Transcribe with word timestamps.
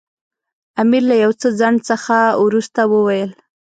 امیر 0.81 1.03
له 1.09 1.15
یو 1.23 1.31
څه 1.41 1.47
ځنډ 1.59 1.79
څخه 1.89 2.15
وروسته 2.45 2.81
وویل. 2.93 3.31